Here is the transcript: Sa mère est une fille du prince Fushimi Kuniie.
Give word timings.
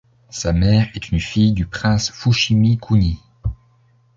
Sa 0.31 0.51
mère 0.51 0.89
est 0.95 1.11
une 1.11 1.19
fille 1.19 1.51
du 1.53 1.67
prince 1.67 2.09
Fushimi 2.09 2.79
Kuniie. 2.79 3.19